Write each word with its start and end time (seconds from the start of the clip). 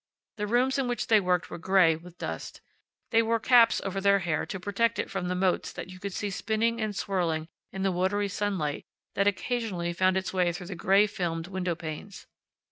The 0.37 0.47
rooms 0.47 0.79
in 0.79 0.87
which 0.87 1.05
they 1.05 1.19
worked 1.19 1.51
were 1.51 1.59
gray 1.59 1.95
with 1.95 2.17
dust. 2.17 2.59
They 3.11 3.21
wore 3.21 3.39
caps 3.39 3.79
over 3.83 4.01
their 4.01 4.17
hair 4.17 4.47
to 4.47 4.59
protect 4.59 4.97
it 4.97 5.11
from 5.11 5.27
the 5.27 5.35
motes 5.35 5.71
that 5.73 5.91
you 5.91 5.99
could 5.99 6.11
see 6.11 6.31
spinning 6.31 6.81
and 6.81 6.95
swirling 6.95 7.49
in 7.71 7.83
the 7.83 7.91
watery 7.91 8.27
sunlight 8.27 8.83
that 9.13 9.27
occasionally 9.27 9.93
found 9.93 10.17
its 10.17 10.33
way 10.33 10.51
through 10.53 10.65
the 10.65 10.75
gray 10.75 11.05
filmed 11.05 11.45
window 11.45 11.75
panes. 11.75 12.25